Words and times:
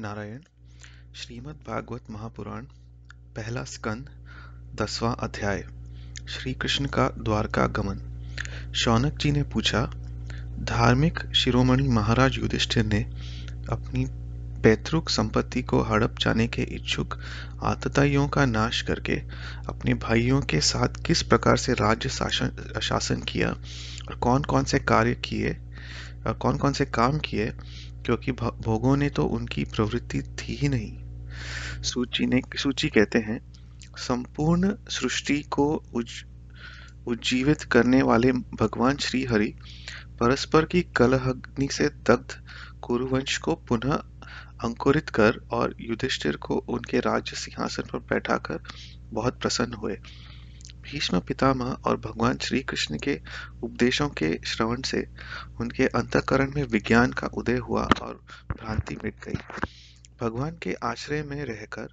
नारायण, 0.00 0.38
श्रीमद् 1.14 1.62
भागवत 1.66 2.10
महापुराण, 2.10 2.64
पहला 3.36 3.62
स्कंद, 3.64 4.08
दसवां 4.74 5.14
अध्याय 5.14 5.64
श्री 6.28 6.52
कृष्ण 6.54 6.86
का 6.86 7.08
द्वारका 7.08 7.66
गमन। 7.66 8.00
शौनक 8.72 9.16
जी 9.18 9.30
ने 9.32 9.42
पूछा, 9.42 9.80
धार्मिक 10.64 11.18
शिरोमणि 11.34 11.88
महाराज 11.88 12.38
युधिष्ठिर 12.38 12.84
ने 12.84 13.02
अपनी 13.70 14.04
पैतृक 14.62 15.08
संपत्ति 15.08 15.62
को 15.62 15.82
हड़प 15.82 16.18
जाने 16.18 16.46
के 16.48 16.62
इच्छुक 16.62 17.18
आतताइयों 17.62 18.28
का 18.28 18.46
नाश 18.46 18.82
करके 18.82 19.16
अपने 19.68 19.94
भाइयों 19.94 20.40
के 20.40 20.60
साथ 20.60 21.02
किस 21.06 21.22
प्रकार 21.22 21.56
से 21.56 21.72
राज्य 21.72 22.08
शासन 22.08 22.80
शासन 22.82 23.22
किया 23.22 23.48
और 24.08 24.14
कौन 24.14 24.42
कौन 24.42 24.64
से 24.64 24.78
कार्य 24.78 25.14
किए 25.14 25.56
और 26.26 26.32
कौन 26.32 26.58
कौन 26.58 26.72
से 26.72 26.84
काम 26.84 27.18
किए 27.18 27.52
क्योंकि 28.06 28.32
भोगों 28.32 28.96
ने 28.96 29.08
तो 29.10 29.24
उनकी 29.26 29.64
प्रवृत्ति 29.64 30.22
थी 30.22 30.54
ही 30.54 30.68
नहीं। 30.68 31.82
सूची 31.82 32.26
ने 32.26 32.40
सूची 32.56 32.88
कहते 32.88 33.18
हैं 33.18 33.40
संपूर्ण 33.98 34.74
सृष्टि 34.88 35.42
को 35.42 35.82
उज, 35.94 36.24
उज्जीवित 37.06 37.62
करने 37.62 38.02
वाले 38.02 38.32
भगवान 38.32 38.96
श्री 38.96 39.24
हरि 39.24 39.54
परस्पर 40.20 40.64
की 40.64 40.82
कलहग्नि 40.82 41.68
से 41.72 41.88
दग्ध 41.88 42.34
कुरुवंश 42.82 43.36
को 43.38 43.54
पुनः 43.54 43.92
अंकुरित 44.64 45.10
कर 45.10 45.40
और 45.50 45.74
युधिष्ठिर 45.80 46.36
को 46.36 46.56
उनके 46.56 47.00
राज्य 47.00 47.36
सिंहासन 47.36 47.82
पर 47.82 47.98
बैठाकर 47.98 48.62
बहुत 49.10 49.40
प्रसन्न 49.40 49.72
हुए। 49.72 49.96
भीष्म 50.92 51.20
पितामह 51.20 51.64
और 51.64 51.96
भगवान 51.96 52.38
श्री 52.38 52.62
कृष्ण 52.62 52.98
के 52.98 53.20
उपदेशों 53.62 54.08
के 54.08 54.38
श्रवण 54.44 54.82
से 54.82 55.06
उनके 55.60 55.86
अंतकरण 55.86 56.52
में 56.56 56.62
विज्ञान 56.62 57.12
का 57.12 57.26
उदय 57.26 57.56
हुआ 57.56 57.88
और 58.02 58.24
भ्रांति 58.52 58.96
मिट 59.04 59.14
गई। 59.24 59.38
भगवान 60.20 60.58
के 60.62 60.74
आश्रय 60.84 61.22
में 61.22 61.44
रहकर 61.44 61.88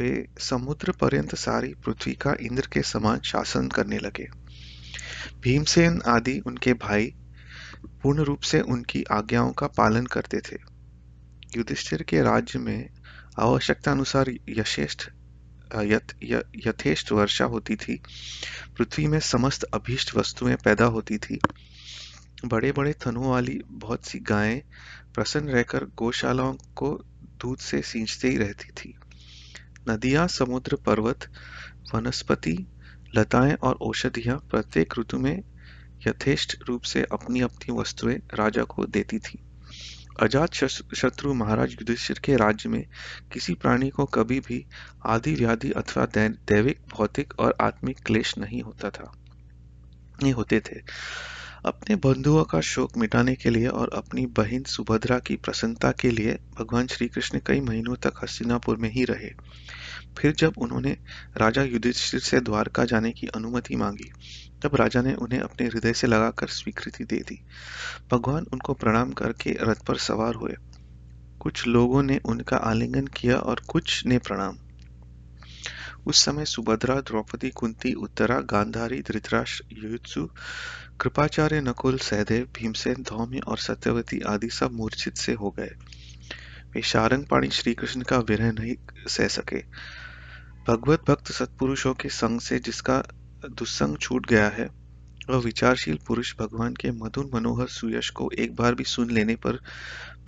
वे 0.00 0.28
समुद्र 0.38 0.92
पर्यंत 0.92 1.34
सारी 1.34 1.74
पृथ्वी 1.74 2.12
का 2.12 2.34
इंद्र 2.40 2.68
के 2.72 2.82
समान 2.82 3.20
शासन 3.20 3.68
करने 3.68 3.98
लगे। 3.98 4.28
भीमसेन 5.40 6.02
आदि 6.06 6.38
उनके 6.46 6.72
भाई 6.72 7.14
पूर्ण 8.02 8.22
रूप 8.22 8.40
से 8.40 8.60
उनकी 8.60 9.04
आज्ञाओं 9.12 9.52
का 9.52 9.66
पालन 9.66 10.06
करते 10.06 10.38
थे। 10.38 10.56
युधिष्ठिर 11.56 12.02
के 12.02 12.22
राज्य 12.22 12.58
में 12.58 12.88
आवश्यकता 13.38 13.92
अनुसार 13.92 14.30
यशेष्ठ 14.48 15.08
यथ, 15.74 16.14
यथेष्ट 16.66 17.12
वर्षा 17.12 17.44
होती 17.44 17.76
थी। 17.76 18.00
पृथ्वी 18.76 19.06
में 19.06 19.20
समस्त 19.20 19.62
अभीष्ट 19.62 20.14
वस्तुएँ 20.16 20.56
पैदा 20.56 20.84
होती 20.84 21.18
थी। 21.18 21.38
बड़े 22.44 22.72
बड़े 22.72 22.92
थनों 22.92 23.30
वाली 23.30 23.60
बहुत 23.70 24.04
सी 24.04 24.18
गायें 24.18 24.60
प्रसन्न 25.14 25.48
रहकर 25.48 25.84
गौशालाओं 25.84 26.56
को 26.76 27.04
दूध 27.24 27.58
से 27.58 27.82
सींचते 27.82 28.28
ही 28.28 28.36
रहती 28.36 28.72
थी। 28.72 28.94
नदियाँ 29.88 30.28
समुद्र 30.28 30.76
पर्वत 30.76 31.28
वनस्पति 31.94 32.66
लताएँ 33.16 33.54
और 33.54 33.74
औषधियाँ 33.74 34.38
प्रत्येक 34.50 34.94
ऋतु 34.98 35.18
में 35.18 35.42
यथेष्ट 36.06 36.56
रूप 36.68 36.82
से 36.82 37.06
अपनी 37.12 37.40
अपनी 37.40 37.80
वस्तुएँ 37.80 38.18
राजा 38.34 38.64
को 38.64 38.86
देती 38.86 39.18
थी। 39.18 39.38
अजात 40.22 40.52
शत्रु 40.52 41.34
महाराज 41.34 41.72
युधिष्ठिर 41.72 42.20
के 42.24 42.36
राज्य 42.36 42.68
में 42.68 42.86
किसी 43.32 43.54
प्राणी 43.54 43.90
को 43.90 44.04
कभी 44.04 44.40
भी 44.40 44.66
आदि 45.06 45.34
व्याधि 45.34 45.70
अथवा 45.70 46.06
दैविक, 46.16 46.80
भौतिक 46.88 47.34
और 47.38 47.56
आत्मिक 47.60 47.98
क्लेश 48.06 48.38
नहीं 48.38 48.62
होता 48.62 48.90
था। 48.90 49.12
नहीं 50.22 50.32
होते 50.32 50.60
थे। 50.60 50.80
अपने 51.66 51.96
बंधुओं 51.96 52.44
का 52.44 52.60
शोक 52.60 52.96
मिटाने 52.96 53.34
के 53.34 53.50
लिए 53.50 53.66
और 53.66 53.90
अपनी 53.94 54.26
बहन 54.26 54.62
सुभद्रा 54.62 55.18
की 55.18 55.36
प्रसन्नता 55.36 55.92
के 55.92 56.10
लिए 56.10 56.38
भगवान 56.58 56.86
श्री 56.86 57.08
कृष्ण 57.08 57.40
कई 57.46 57.60
महीनों 57.60 57.96
तक 57.96 58.12
हस्तिनापुर 58.22 58.76
में 58.76 58.90
ही 58.90 59.04
रहे। 59.04 59.30
फिर 60.18 60.32
जब 60.32 60.54
उन्होंने 60.58 60.98
राजा 61.36 61.62
युधिष्ठिर 61.62 62.20
से 62.20 62.40
द्वारका 62.40 62.84
जाने 62.84 63.12
की 63.12 63.26
अनुमति 63.26 63.76
मांगी, 63.76 64.12
तब 64.62 64.76
राजा 64.76 65.02
ने 65.02 65.14
उन्हें 65.14 65.40
अपने 65.40 65.66
हृदय 65.66 65.92
से 65.92 66.06
लगाकर 66.06 66.46
स्वीकृति 66.46 67.04
दे 67.04 67.16
दी। 67.16 67.44
भगवान 68.12 68.46
उनको 68.52 68.74
प्रणाम 68.74 69.12
करके 69.12 69.56
रथ 69.60 69.76
पर 69.76 69.96
सवार 69.96 70.34
हुए। 70.34 70.54
कुछ 71.40 71.66
लोगों 71.66 72.02
ने 72.02 72.20
उनका 72.24 72.56
आलिंगन 72.56 73.06
किया 73.06 73.36
और 73.36 73.60
कुछ 73.68 74.06
ने 74.06 74.18
प्रणाम। 74.18 74.58
उस 76.06 76.24
समय 76.24 76.44
सुभद्रा, 76.44 77.00
द्रौपदी, 77.00 77.50
कुंती, 77.50 77.92
उत्तरा, 77.92 78.40
गांधारी 78.40 79.02
धृतराष्ट्र 79.02 79.64
युत्सु 79.72 80.30
कृपाचार्य, 81.00 81.60
नकुल, 81.60 81.98
सहदेव, 81.98 82.48
भीमसेन, 82.54 82.94
धौम्य 82.94 83.38
और 83.38 83.58
सत्यवती 83.58 84.20
आदि 84.20 84.48
सब 84.48 84.72
मूर्छित 84.72 85.16
से 85.16 85.32
हो 85.32 85.50
गए। 85.50 85.70
वे 86.72 86.82
शारंग 86.82 87.24
पाणी 87.24 87.48
श्री 87.48 87.74
कृष्ण 87.74 88.02
का 88.02 88.18
विरह 88.18 88.52
नहीं 88.52 88.74
सह 89.08 89.28
सके। 89.28 89.62
भगवत 90.68 91.10
भक्त 91.10 91.32
सत्पुरुषों 91.32 91.94
के 91.94 92.08
संग 92.08 92.40
से 92.40 92.58
जिसका 92.58 93.02
दुस्संग 93.50 93.96
छूट 93.96 94.26
गया 94.26 94.48
है 94.48 94.70
वह 95.30 95.36
विचारशील 95.36 95.98
पुरुष 96.06 96.34
भगवान 96.38 96.74
के 96.74 96.90
मधुर 96.90 97.30
मनोहर 97.34 97.66
सुयश 97.66 98.10
को 98.10 98.30
एक 98.38 98.56
बार 98.56 98.74
भी 98.74 98.84
सुन 98.84 99.10
लेने 99.10 99.36
पर 99.36 99.58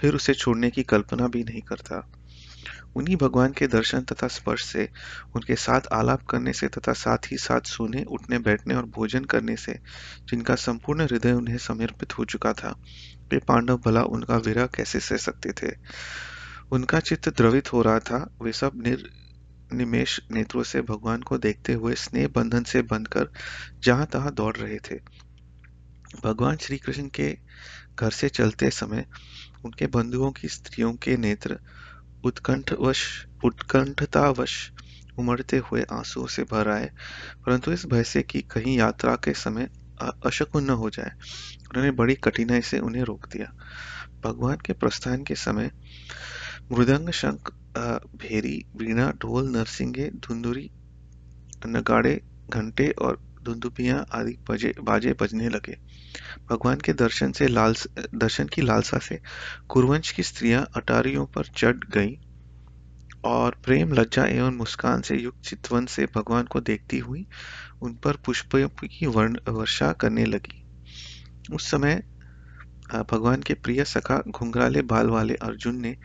फिर 0.01 0.15
उसे 0.15 0.34
छोड़ने 0.34 0.71
की 0.71 0.83
कल्पना 0.83 1.28
भी 1.28 1.45
नहीं 1.45 1.61
करता। 1.61 2.11
उन्हीं 2.97 3.17
भगवान 3.17 3.53
के 3.53 3.67
दर्शन 3.67 4.01
तथा 4.01 4.28
स्पर्श 4.28 4.65
से, 4.65 4.89
उनके 5.37 5.56
साथ 5.56 5.81
आलाप 5.93 6.27
करने 6.27 6.53
से 6.53 6.69
तथा 6.69 6.93
साथ 6.93 7.19
ही 7.33 7.37
साथ 7.37 7.61
सोने, 7.61 8.05
उठने, 8.05 8.39
बैठने 8.39 8.75
और 8.75 8.84
भोजन 8.84 9.25
करने 9.25 9.57
से, 9.57 9.78
जिनका 10.28 10.55
संपूर्ण 10.55 11.03
हृदय 11.03 11.33
उन्हें 11.33 11.59
समर्पित 11.59 12.19
हो 12.19 12.25
चुका 12.25 12.53
था, 12.53 12.81
वे 13.33 13.39
पांडव 13.39 13.77
भला 13.77 14.03
उनका 14.03 14.37
विरह 14.37 14.67
कैसे 14.67 15.01
सह 15.01 15.17
सकते 15.17 15.53
थे? 15.53 15.75
उनका 16.72 17.01
चित्त 17.01 17.37
द्रवित 17.37 17.72
हो 17.72 17.83
रहा 17.83 17.99
था, 17.99 18.37
वे 18.43 18.53
सब 18.53 18.72
निर 18.77 19.20
निमेश 19.73 20.21
नेत्रों 20.31 20.63
से 20.63 20.81
भगवान 20.83 21.23
को 21.23 21.39
देखते 21.39 21.73
हुए 21.73 21.95
स्नेह 21.95 22.29
बंधन 22.29 22.65
से 22.65 22.83
बंधकर 22.83 23.29
जहाँ 23.85 24.07
तहां 24.07 24.35
दौड़ 24.35 24.57
रहे 24.57 24.79
थे। 24.81 24.99
भगवान 26.25 26.57
श्री 26.57 26.79
कृष्ण 26.79 27.09
के 27.09 27.37
घर 27.97 28.11
से 28.11 28.29
चलते 28.29 28.71
समय 28.71 29.07
उनके 29.65 29.87
बंधुओं 29.87 30.31
की 30.33 30.49
स्त्रियों 30.49 30.93
के 30.95 31.17
नेत्र 31.17 31.59
उत्कंठवश, 32.25 33.27
उत्कंठतावश 33.45 34.71
उमड़ते 35.19 35.57
हुए 35.65 35.83
आंसुओं 35.93 36.27
से 36.27 36.43
भर 36.43 36.69
आए, 36.69 36.91
परंतु 37.47 37.73
इस 37.73 37.87
भय 37.87 38.05
से 38.05 38.23
कि 38.23 38.41
कहीं 38.43 38.77
यात्रा 38.79 39.15
के 39.17 39.33
समय 39.35 39.69
अशकुन 40.27 40.65
न 40.65 40.71
हो 40.71 40.91
जाए, 40.91 41.11
उन्होंने 41.71 41.91
बड़ी 41.91 42.15
कठिनाई 42.15 42.61
से 42.61 42.79
उन्हें 42.79 43.03
रोक 43.03 43.29
दिया। 43.29 43.53
भगवान 44.25 44.57
के 44.57 44.73
प्रस्थान 44.73 45.25
के 45.25 45.35
समय 45.35 45.71
मृदंग 46.73 47.11
शंख 47.11 47.51
भेरी, 48.17 48.57
वीणा, 48.77 49.11
ढोल, 49.23 49.49
नरसिंगे, 49.51 50.09
धुंधुरी, 50.17 50.71
नगाड़े, 51.67 52.21
घंटे 52.51 52.89
और 52.99 53.19
धुंदुपियाँ 53.45 54.05
आदि 54.13 54.37
बजे, 54.51 54.73
बाजे 54.83 55.13
बजने 55.21 55.49
लगे। 55.49 55.77
भगवान 56.51 56.81
के 56.85 56.93
दर्शन 56.93 57.33
से 57.33 57.47
लाल 57.49 57.75
दर्शन 58.15 58.47
की 58.47 58.63
लालसा 58.63 58.99
से 58.99 59.21
कुरुवंश 59.69 60.11
की 60.13 60.23
स्त्रियाँ 60.23 60.67
अटारियों 60.77 61.25
पर 61.27 61.47
चढ़ 61.57 61.77
गईं 61.95 62.17
और 63.25 63.57
प्रेम, 63.65 63.93
लज्जा 63.93 64.25
एवं 64.27 64.57
मुस्कान 64.57 65.01
से 65.01 65.17
युक्त 65.17 65.43
चितवन 65.45 65.87
से 65.87 66.07
भगवान 66.15 66.45
को 66.45 66.61
देखती 66.61 66.99
हुई 66.99 67.27
उन 67.83 67.95
पर 67.95 68.17
पुष्पों 68.17 68.69
की 68.85 69.07
वर्षा 69.07 69.93
करने 69.93 70.25
लगी। 70.25 70.63
उस 71.55 71.71
समय 71.71 72.03
भगवान 72.95 73.43
के 73.43 73.55
प्रिय 73.55 73.84
सखा 73.84 74.23
घुंघराले 74.28 74.83
बाल 74.83 75.06
वाले 75.06 75.34
अर्जुन 75.34 75.77
ने 75.77 75.97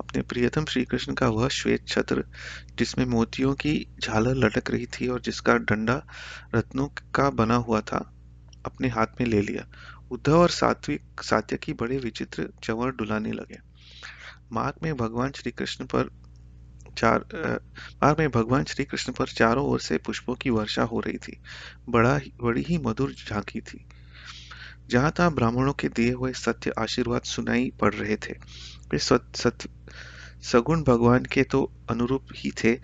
अपने 0.00 0.22
प्रियतम 0.22 0.64
श्री 0.64 0.84
कृष्ण 0.84 1.14
का 1.14 1.28
वह 1.28 1.48
श्वेत 1.48 1.88
छत्र, 1.88 2.24
जिसमें 2.78 3.04
मोतियों 3.06 3.54
की 3.54 3.86
झालर 4.00 4.34
लटक 4.34 4.70
रही 4.70 4.86
थी 4.86 5.08
और 5.08 5.20
जिसका 5.20 5.54
डंडा 5.54 6.06
रत्नों 6.54 6.88
का 7.14 7.30
बना 7.30 7.54
हुआ 7.54 7.80
था, 7.80 8.14
अपने 8.66 8.88
हाथ 8.88 9.06
में 9.06 9.26
ले 9.26 9.42
लिया। 9.42 9.66
उद्धव 10.10 10.32
और 10.32 10.50
सात्विक, 10.50 11.22
सात्यकी 11.22 11.72
बड़े 11.72 11.98
विचित्र 11.98 12.48
चवर 12.64 12.90
डुलाने 12.90 13.32
लगे। 13.32 13.58
मार्ग 14.52 14.74
में 14.82 14.96
भगवान 14.96 15.32
श्री 15.32 15.52
कृष्ण 15.52 15.84
पर 15.84 16.10
चार 16.98 17.20
मार्ग 18.02 18.18
में 18.18 18.30
भगवान 18.30 18.64
श्री 18.64 18.84
कृष्ण 18.84 19.12
पर 19.12 19.26
चारों 19.26 19.66
ओर 19.66 19.80
से 19.80 19.98
पुष्पों 19.98 20.34
की 20.34 20.50
वर्षा 20.50 20.82
हो 20.82 21.00
रही 21.00 21.18
थी। 21.18 21.40
बड़ा 21.88 22.20
बड़ी 22.42 22.62
ही 22.62 22.78
मधुर 22.78 23.12
झांकी 23.12 23.60
थी। 23.60 23.86
जहाँ 24.90 25.10
तहां 25.10 25.34
ब्राह्मणों 25.34 25.72
के 25.72 25.88
दिए 25.88 26.12
हुए 26.12 26.32
सत्य 26.32 26.72
आशीर्वाद 26.78 27.22
सुनाई 27.22 27.72
पड़ 27.80 27.94
रहे 27.94 28.16
थे। 28.16 28.32
वे 28.90 28.98
सत्य 28.98 29.68
सगुण 30.42 30.82
भगवान 30.82 31.24
के 31.24 31.42
तो 31.42 31.72
अनुरूप 31.90 32.26
ही 32.36 32.50
थे, 32.50 32.74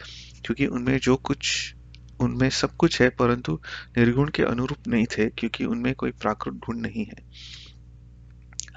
क्योंकि 0.45 0.67
उनमें 0.67 0.99
जो 0.99 1.17
कुछ, 1.17 1.75
उनमें 2.21 2.51
सब 2.51 2.77
कुछ 2.77 3.03
है, 3.03 3.09
परंतु 3.09 3.61
निर्गुण 3.99 4.29
के 4.29 4.43
अनुरूप 4.43 4.89
नहीं 4.89 5.07
थे, 5.07 5.27
क्योंकि 5.31 5.65
उनमें 5.65 5.95
कोई 5.95 6.11
प्राकृत 6.11 6.55
गुण 6.55 6.79
नहीं 6.79 7.05
है। 7.05 7.31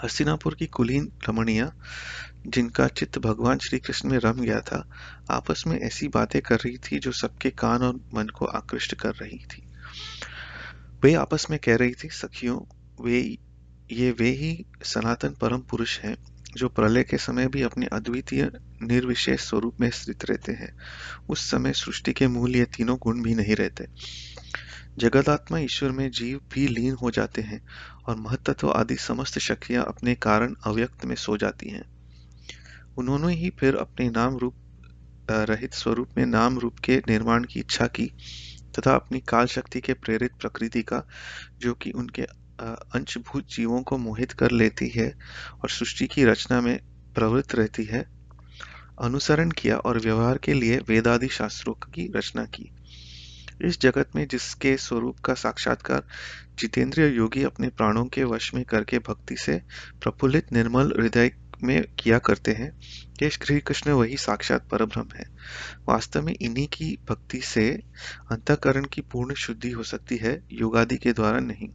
हस्तिनापुर 0.04 0.56
की 0.56 0.68
कुलीन 0.68 1.12
रमणिया, 1.30 1.74
जिनका 2.48 2.88
चित्त 2.88 3.20
भगवान 3.20 3.58
श्री 3.58 3.80
कृष्ण 3.80 4.10
में 4.10 4.18
रम 4.18 4.42
गया 4.42 4.62
था, 4.62 4.90
आपस 5.32 5.64
में 5.68 5.80
ऐसी 5.80 6.08
बातें 6.08 6.42
कर 6.42 6.56
रही 6.56 6.78
थी, 6.78 7.00
जो 7.00 7.12
सबके 7.12 7.50
कान 7.50 7.82
और 7.82 7.96
मन 8.14 8.28
को 8.28 8.46
आकृष्ट 8.46 8.94
कर 8.94 9.14
रही 9.14 9.38
थी। 9.38 9.64
वे 11.04 11.14
आपस 11.14 11.48
में 11.50 11.60
कह 11.60 11.76
रही 11.76 11.94
थी, 11.94 12.10
सखियों 12.10 12.60
वे, 13.02 13.38
ये 13.92 14.12
वे 14.12 14.30
ही 14.30 14.66
सनातन 14.84 15.30
परम 15.30 15.60
पुरुष 15.60 16.00
हैं, 16.00 16.16
जो 16.56 16.70
प्रलय 16.70 17.04
के 17.04 17.18
समय 17.18 17.48
भी 17.48 17.62
अपने 17.62 17.86
अद्वितीय 17.86 18.52
निर्विशेष 18.82 19.40
स्वरूप 19.40 19.78
में 19.82 19.90
स्थित 19.90 20.26
रहते 20.26 20.52
हैं। 20.52 20.78
उस 21.30 21.52
समय 21.52 21.74
सृष्टि 21.74 22.14
के 22.14 22.28
मूल 22.28 22.56
ये 22.56 22.66
तीनों 22.66 22.98
गुण 22.98 23.22
भी 23.22 23.36
नहीं 23.36 23.56
रहते। 23.56 23.88
जगदात्मा 24.98 25.60
ईश्वर 25.60 25.92
में 25.92 26.12
जीव 26.12 26.42
भी 26.54 26.68
लीन 26.68 26.94
हो 26.94 27.12
जाते 27.12 27.42
हैं 27.42 27.66
और 28.08 28.16
महत्त्व 28.16 28.70
आदि 28.70 28.96
समस्त 28.96 29.40
शक्तियाँ 29.40 29.86
अपने 29.88 30.16
कारण 30.16 30.56
अव्यक्त 30.66 31.06
में 31.06 31.16
सो 31.16 31.38
जाती 31.38 31.70
हैं। 31.70 31.86
उन्होंने 32.98 33.34
ही 33.34 33.50
फिर 33.50 33.76
अपने 33.76 34.10
नाम 34.10 34.38
रूप 34.38 34.56
रहित 35.32 35.74
स्वरूप 35.74 36.10
में 36.18 36.26
नाम 36.26 36.60
रूप 36.60 36.80
के 36.80 36.98
निर्माण 36.98 37.44
की 37.44 37.60
इच्छा 37.60 37.88
की 37.88 38.12
तथा 38.80 38.96
अपनी 38.96 39.20
काल 39.20 39.46
शक्ति 39.46 39.82
के 39.82 39.94
प्रेरित 39.94 40.32
प्रकृति 40.40 40.82
का, 40.84 41.08
जो 41.58 41.74
कि 41.74 41.92
उनके 41.92 42.26
अंशभूत 42.62 43.48
जीवों 43.50 43.82
को 43.84 43.98
मोहित 43.98 44.32
कर 44.32 44.52
लेती 44.52 44.90
है 44.90 45.18
और 45.64 45.70
सृष्टि 45.70 46.08
की 46.08 46.24
रचना 46.24 46.62
में 46.62 46.80
प्रवृत्त 47.16 47.56
रहती 47.56 47.84
है। 47.84 48.06
अनुसरण 49.02 49.52
किया 49.52 49.78
और 49.78 50.00
व्यवहार 50.00 50.38
के 50.38 50.54
लिए 50.54 50.78
वेदादि 50.78 51.28
शास्त्रों 51.28 51.74
की 51.74 52.12
रचना 52.16 52.46
की। 52.46 52.72
इस 53.66 53.82
जगत 53.82 54.10
में 54.16 54.28
जिसके 54.28 54.78
स्वरूप 54.78 55.20
का 55.20 55.34
साक्षात्कार 55.34 56.04
जितेंद्रिय 56.60 57.16
योगी 57.16 57.44
अपने 57.44 57.68
प्राणों 57.68 58.06
के 58.06 58.24
वश 58.24 58.54
में 58.54 58.66
करके 58.66 59.00
भक्ति 59.00 59.36
से 59.36 59.62
प्रफुल्लित 60.02 60.54
निर्मल 60.54 60.94
हृदय 61.00 61.32
में 61.64 61.84
किया 62.00 62.20
करते 62.20 62.52
हैं, 62.52 62.80
कि 63.20 63.30
श्री 63.30 63.60
कृष्ण 63.60 63.92
वही 63.92 64.18
साक्षात 64.18 64.70
परब्रह्म 64.70 65.08
है। 65.16 65.26
वास्तव 65.90 66.22
में 66.22 66.36
इन्हीं 66.42 66.68
की 66.68 66.98
भक्ति 67.10 67.42
से 67.42 67.84
अंतकरण 68.32 68.86
की 68.86 69.02
पूर्ण 69.02 69.34
शुद्धि 69.34 69.72
हो 69.72 69.84
सकती 69.84 70.18
है, 70.18 70.44
योगादि 70.52 70.98
के 70.98 71.14
द्वारा 71.14 71.40
नहीं। 71.40 71.70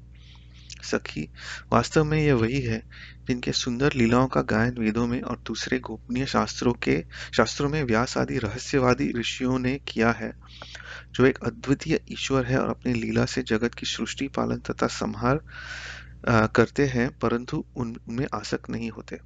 सखी। 0.83 1.29
वास्तव 1.73 2.05
में 2.05 2.19
यह 2.19 2.35
वही 2.35 2.61
है 2.61 2.83
जिनके 3.27 3.53
सुंदर 3.53 3.93
लीलाओं 3.93 4.27
का 4.27 4.43
गायन 4.43 4.75
वेदों 4.79 5.07
में 5.07 5.21
और 5.23 5.39
दूसरे 5.39 5.79
गोपनीय 5.79 6.27
शास्त्रों 6.27 6.73
के, 6.73 7.05
शास्त्रों 7.37 7.69
में 7.69 7.83
व्यास 7.85 8.17
आदि 8.19 8.39
रहस्यवादी 8.39 9.13
ऋषियों 9.13 9.59
ने 9.59 9.79
किया 9.79 10.11
है। 10.13 10.33
जो 11.13 11.27
एक 11.27 11.39
अद्वितीय 11.39 12.01
ईश्वर 12.13 12.47
है 12.47 12.59
और 12.59 12.69
अपनी 12.69 12.93
लीला 12.93 13.25
से 13.25 13.43
जगत 13.43 13.75
की 13.75 13.87
सृष्टि, 13.87 14.29
पालन 14.29 14.59
तथा 14.61 14.87
संहार 14.87 15.41
करते 16.49 16.87
हैं, 16.87 17.19
परंतु 17.19 17.65
उनमें 17.77 18.27
आसक्त 18.35 18.71
नहीं 18.71 18.91
होते। 18.91 19.19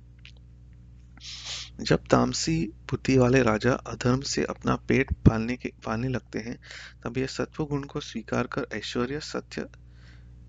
जब 1.81 2.05
तामसी 2.11 2.73
बुद्धि 2.91 3.17
वाले 3.19 3.43
राजा 3.43 3.73
अधर्म 3.73 4.21
से 4.21 4.45
अपना 4.45 4.75
पेट 4.77 5.13
पालने 5.13 5.57
के, 5.57 5.73
पालने 5.85 6.09
लगते 6.09 6.39
हैं, 6.39 6.59
तब 7.05 7.19
यह 7.19 7.27
सत्व 7.27 7.65
गुण 7.65 7.83
को 7.83 8.01
स्वीकार 8.01 8.47
कर 8.47 8.67
ऐश्वर्य, 8.73 9.21
सत्य 9.21 9.67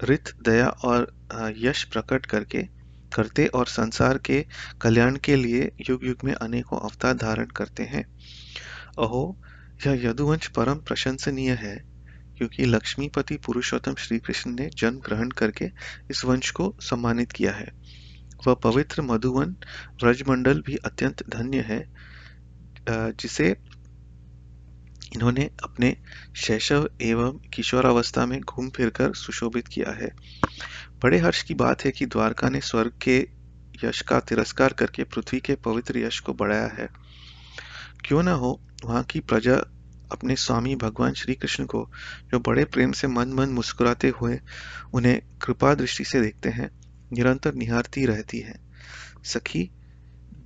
रित 0.03 0.29
दया 0.45 0.67
और 0.85 1.11
यश 1.57 1.83
प्रकट 1.83 2.25
करके 2.25 2.63
करते 3.15 3.45
और 3.47 3.67
संसार 3.67 4.17
के 4.17 4.45
कल्याण 4.81 5.15
के 5.15 5.35
लिए 5.35 5.69
युग 5.89 6.05
युग 6.05 6.23
में 6.23 6.33
अनेकों 6.33 6.79
अवतार 6.79 7.13
धारण 7.13 7.45
करते 7.45 7.83
हैं। 7.83 8.03
अहो, 8.99 9.41
यह 9.87 10.05
यदुवंश 10.05 10.47
परम 10.47 10.79
प्रशंसनीय 10.79 11.51
है, 11.53 11.75
क्योंकि 12.37 12.65
लक्ष्मीपति 12.65 13.37
पुरुषोत्तम 13.37 13.95
श्री 13.95 14.19
कृष्ण 14.19 14.51
ने 14.51 14.69
जन्म 14.77 14.99
ग्रहण 14.99 15.29
करके 15.31 15.65
इस 16.11 16.23
वंश 16.25 16.49
को 16.51 16.73
सम्मानित 16.81 17.31
किया 17.31 17.51
है। 17.51 17.67
वह 18.47 18.53
पवित्र 18.53 19.01
मधुवन 19.01 19.55
व्रजमंडल 20.03 20.61
भी 20.61 20.75
अत्यंत 20.75 21.23
धन्य 21.29 21.59
है 21.61 21.81
जिसे 22.89 23.55
इन्होंने 25.15 25.49
अपने 25.63 25.97
शैशव 26.35 26.89
एवं 27.01 27.31
किशोरावस्था 27.31 28.25
में 28.25 28.41
घूम 28.41 28.69
फिरकर 28.69 29.13
सुशोभित 29.13 29.67
किया 29.67 29.91
है। 29.91 30.15
बड़े 31.03 31.19
हर्ष 31.19 31.43
की 31.43 31.53
बात 31.53 31.85
है 31.85 31.91
कि 31.91 32.05
द्वारका 32.05 32.49
ने 32.49 32.61
स्वर्ग 32.61 32.91
के 33.01 33.27
यश 33.83 34.01
का 34.01 34.19
तिरस्कार 34.19 34.73
करके 34.73 35.03
पृथ्वी 35.03 35.39
के 35.39 35.55
पवित्र 35.55 35.99
यश 35.99 36.19
को 36.19 36.33
बढ़ाया 36.33 36.67
है। 36.67 36.89
क्यों 38.05 38.23
न 38.23 38.27
हो 38.27 38.61
वहाँ 38.85 39.03
की 39.03 39.19
प्रजा 39.19 39.55
अपने 40.11 40.35
स्वामी 40.35 40.75
भगवान 40.75 41.13
श्री 41.13 41.35
कृष्ण 41.35 41.65
को, 41.65 41.89
जो 42.31 42.39
बड़े 42.39 42.65
प्रेम 42.65 42.91
से 42.91 43.07
मन 43.07 43.27
मन 43.27 43.49
मुस्कुराते 43.49 44.09
हुए 44.09 44.39
उन्हें 44.93 45.21
कृपा 45.41 45.73
दृष्टि 45.73 46.03
से 46.03 46.21
देखते 46.21 46.49
हैं, 46.49 46.69
निरंतर 47.13 47.53
निहारती 47.53 48.05
रहती 48.05 48.39
है। 48.39 48.55
सखी, 49.23 49.71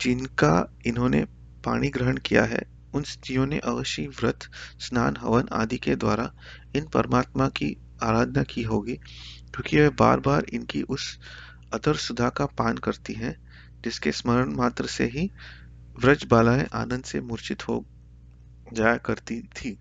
जिनका 0.01 0.73
इन्होंने 0.85 1.25
पानी 1.65 1.89
ग्रहण 1.89 2.17
किया 2.17 2.43
है 2.43 2.76
उन 2.93 3.03
स्त्रियों 3.03 3.45
ने 3.45 3.59
अवश्य 3.59 4.07
व्रत, 4.07 4.39
स्नान, 4.79 5.17
हवन 5.19 5.47
आदि 5.51 5.77
के 5.77 5.95
द्वारा 5.95 6.33
इन 6.75 6.85
परमात्मा 6.85 7.49
की 7.49 7.77
आराधना 8.03 8.43
की 8.43 8.63
होगी, 8.63 8.93
क्योंकि 8.93 9.77
वे 9.77 9.89
बार 9.89 10.19
बार 10.19 10.45
इनकी 10.53 10.81
उस 10.81 11.19
अतर 11.73 11.95
सुधा 11.95 12.29
का 12.29 12.45
पान 12.45 12.77
करती 12.77 13.13
हैं, 13.13 13.35
जिसके 13.83 14.11
स्मरण 14.11 14.55
मात्र 14.55 14.85
से 14.85 15.05
ही 15.05 15.31
व्रज 15.99 16.23
बालाएँ 16.23 16.65
आनंद 16.73 17.03
से 17.03 17.21
मूर्छित 17.21 17.67
हो 17.67 17.85
जाया 18.73 18.97
करती 18.97 19.41
थी। 19.41 19.79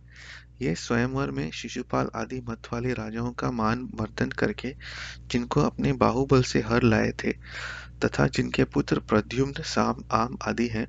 ये 0.62 0.74
स्वयंवर 0.74 1.30
में 1.30 1.50
शिशुपाल 1.50 2.10
आदि 2.14 2.40
मत 2.48 2.62
वाले 2.72 2.92
राजाओं 2.92 3.32
का 3.32 3.50
मान 3.50 3.88
मर्दन 4.00 4.28
करके 4.28 4.76
जिनको 5.26 5.60
अपने 5.60 5.92
बाहुबल 5.92 6.42
से 6.42 6.60
हर 6.60 6.82
लाए 6.82 7.12
थे, 7.24 7.32
तथा 8.04 8.26
जिनके 8.26 8.64
पुत्र 8.64 9.00
प्रद्युम्न, 9.00 9.62
साम, 9.62 10.04
आम 10.12 10.38
आदि 10.48 10.66
हैं 10.66 10.86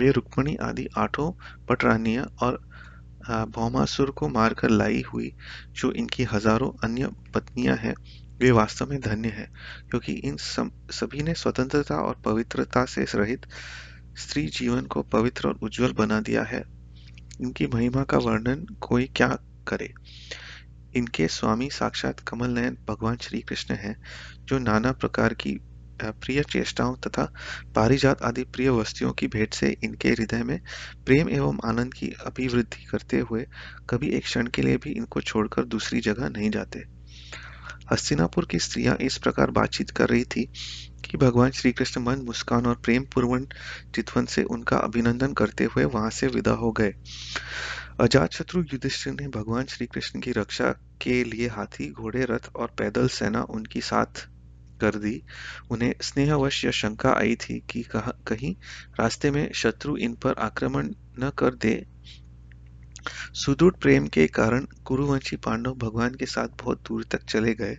वे 0.00 0.10
रुक्मणी 0.10 0.56
आदि 0.62 0.86
आठों 0.98 1.30
पटरानियाँ 1.68 2.24
और 2.42 2.58
भौमासुर 3.28 4.10
को 4.10 4.28
मारकर 4.28 4.70
लाई 4.70 5.02
हुई, 5.12 5.32
जो 5.72 5.92
इनकी 5.92 6.24
हज़ारों 6.24 6.70
अन्य 6.84 7.10
पत्नियाँ 7.34 7.76
हैं, 7.76 7.94
वे 8.38 8.50
वास्तव 8.50 8.90
में 8.90 9.00
धन्य 9.00 9.28
है, 9.28 9.50
क्योंकि 9.90 10.12
इन 10.12 10.36
सभी 10.36 11.22
ने 11.22 11.34
स्वतंत्रता 11.34 11.96
और 11.96 12.20
पवित्रता 12.24 12.84
से 12.84 13.04
रहित 13.14 13.46
स्त्री 14.18 14.46
जीवन 14.46 14.86
को 14.86 15.02
पवित्र 15.02 15.48
और 15.48 15.58
उज्जवल 15.62 15.92
बना 15.92 16.20
दिया 16.20 16.42
है। 16.42 16.62
इनकी 17.40 17.66
महिमा 17.66 18.02
का 18.04 18.18
वर्णन 18.18 18.66
कोई 18.80 19.06
क्या 19.16 19.28
करे? 19.68 19.92
इनके 20.96 21.28
स्वामी 21.28 21.70
साक्षात 21.70 22.20
कमल 22.20 22.50
नयन 22.50 22.76
भगवान 22.88 23.16
श्री 23.16 23.40
कृष्ण 23.40 23.74
हैं, 23.74 23.96
जो 24.44 24.58
नाना 24.58 24.92
प्रकार 24.92 25.34
की 25.34 25.58
प्रिय 26.04 26.42
चेष्टाओं 26.42 26.96
तथा 26.96 27.32
पारिजात 27.74 28.22
आदि 28.22 28.44
प्रिय 28.44 28.70
वस्तुओं 28.70 29.12
की 29.12 29.26
भेंट 29.26 29.54
से 29.54 29.76
इनके 29.84 30.08
हृदय 30.08 30.42
में 30.42 30.60
प्रेम 31.06 31.30
एवं 31.30 31.58
आनंद 31.64 31.94
की 31.94 32.08
अभिवृद्धि 32.26 32.84
करते 32.84 33.18
हुए 33.18 33.46
कभी 33.90 34.08
एक 34.08 34.22
क्षण 34.22 34.46
के 34.46 34.62
लिए 34.62 34.76
भी 34.76 34.90
इनको 34.90 35.20
छोड़कर 35.20 35.64
दूसरी 35.64 36.00
जगह 36.00 36.28
नहीं 36.28 36.50
जाते। 36.50 36.84
हस्तिनापुर 37.92 38.46
की 38.50 38.58
स्त्रियाँ 38.58 38.96
इस 38.96 39.18
प्रकार 39.18 39.50
बातचीत 39.50 39.90
कर 39.90 40.08
रही 40.08 40.24
थी 40.24 40.52
कि 41.10 41.16
भगवान 41.16 41.50
श्री 41.50 41.72
कृष्ण 41.72 42.00
मन 42.00 42.18
मुस्कान 42.18 42.66
और 42.66 42.74
प्रेम 42.74 43.02
पूर्वण 43.02 43.46
चितवन 43.94 44.24
से 44.24 44.42
उनका 44.42 44.76
अभिनंदन 44.76 45.32
करते 45.32 45.64
हुए 45.64 45.84
वहाँ 45.84 46.10
से 46.10 46.26
विदा 46.26 46.50
हो 46.50 46.72
गए। 46.72 46.94
अजात 48.00 48.32
शत्रु 48.32 48.62
युधिष्ठिर 48.62 49.12
ने 49.12 49.28
भगवान 49.28 49.66
श्री 49.66 49.86
कृष्ण 49.86 50.20
की 50.20 50.32
रक्षा 50.32 50.70
के 51.02 51.24
लिए 51.24 51.48
हाथी, 51.48 51.90
घोड़े, 51.90 52.24
रथ 52.24 52.56
और 52.56 52.74
पैदल 52.78 53.08
सेना 53.08 53.42
उनकी 53.42 53.80
साथ 53.80 54.28
कर 54.80 54.94
दी। 54.96 55.22
उन्हें 55.70 55.94
स्नेहवश 56.02 56.64
यह 56.64 56.70
शंका 56.72 57.12
आई 57.12 57.34
थी 57.36 57.58
कि 57.70 57.84
कहीं 57.96 58.54
रास्ते 59.00 59.30
में 59.30 59.50
शत्रु 59.52 59.96
इन 59.96 60.14
पर 60.14 60.34
आक्रमण 60.40 60.88
न 61.18 61.30
कर 61.38 61.54
दे। 61.54 61.84
सुदृढ़ 63.34 63.74
प्रेम 63.74 64.06
के 64.06 64.26
कारण 64.28 64.66
कुरुवंशी 64.84 65.36
पांडव 65.36 65.74
भगवान 65.74 66.14
के 66.14 66.26
साथ 66.26 66.48
बहुत 66.62 66.82
दूर 66.88 67.04
तक 67.04 67.24
चले 67.24 67.54
गए। 67.54 67.78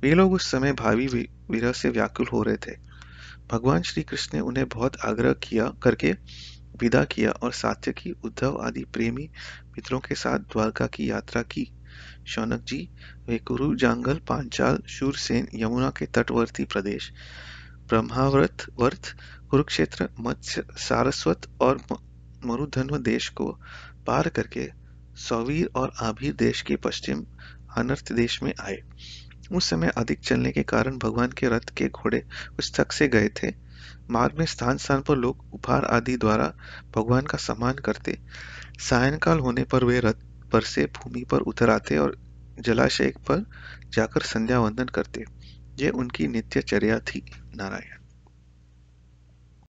वे 0.00 0.14
लोग 0.14 0.32
उस 0.32 0.50
समय 0.50 0.72
भावी 0.72 1.06
विरह 1.06 1.72
से 1.72 1.90
व्याकुल 1.90 2.26
हो 2.32 2.42
रहे 2.42 2.56
थे। 2.56 2.76
भगवान 3.50 3.82
श्री 3.82 4.02
कृष्ण 4.02 4.30
ने 4.34 4.40
उन्हें 4.40 4.66
बहुत 4.68 4.96
आग्रह 5.04 5.32
किया, 5.32 5.66
करके 5.82 6.12
विदा 6.80 7.04
किया 7.04 7.30
और 7.32 7.52
सात्यकी 7.52 8.10
उद्धव 8.24 8.58
आदि 8.62 8.84
प्रेमी 8.84 9.28
मित्रों 9.68 10.00
के 10.00 10.14
साथ 10.14 10.38
द्वारका 10.38 10.86
की 10.86 11.10
यात्रा 11.10 11.42
की 11.42 11.70
शौनक 12.26 12.62
जी 12.62 12.88
वे 13.26 13.38
कुरु 13.38 13.74
जांगल, 13.74 14.18
पांचाल, 14.18 14.78
शूरसेन, 14.88 15.48
यमुना 15.54 15.90
के 15.90 16.06
तटवर्ती 16.06 16.64
प्रदेश, 16.64 17.12
ब्रह्मावर्त 17.88 18.66
वर्त 18.78 19.14
कुरुक्षेत्र, 19.50 20.08
मत्स्य, 20.20 20.64
सारस्वत 20.78 21.48
और 21.60 21.80
मरुधन्व 22.44 22.98
देश 22.98 23.28
को 23.28 23.58
पार 24.06 24.28
करके 24.28 24.68
सौवीर 25.16 25.70
और 25.76 25.92
आभीर 26.00 26.32
देश 26.32 26.62
के 26.62 26.76
पश्चिम 26.76 27.24
अनर्थ 27.76 28.12
देश 28.12 28.42
में 28.42 28.52
आए। 28.60 28.82
उस 29.52 29.70
समय 29.70 29.88
अधिक 29.88 30.20
चलने 30.20 30.52
के 30.52 30.62
कारण 30.62 30.98
भगवान 30.98 31.32
के 31.32 31.48
रथ 31.48 31.74
के 31.76 31.88
घोड़े 31.88 32.22
उस 32.58 32.74
तक 32.74 32.92
से 32.92 33.08
गए 33.08 33.28
थे। 33.28 33.52
मार्ग 34.10 34.38
में 34.38 34.46
स्थान 34.46 34.76
स्थान 34.76 35.00
पर 35.00 35.16
लोग 35.16 35.44
उपहार 35.52 35.84
आदि 35.84 36.16
द्वारा 36.16 36.52
भगवान 36.96 37.26
का 37.26 37.38
सम्मान 37.38 37.74
करते। 37.74 38.18
सायंकाल 38.80 39.38
होने 39.38 39.64
पर 39.64 39.84
वे 39.84 40.00
रथ 40.00 40.31
पर 40.52 40.62
से 40.62 40.84
भूमि 40.96 41.24
पर 41.30 41.40
उतर 41.40 41.70
आते 41.70 41.98
और 41.98 42.16
जलाशय 42.58 43.12
पर 43.30 43.44
जाकर 43.94 44.22
संध्या 44.22 44.60
वंदन 44.60 44.86
करते। 44.86 45.24
ये 45.78 45.90
उनकी 45.90 46.26
नित्यचर्या 46.26 46.98
थी, 47.00 47.22
नारायण। 47.56 48.01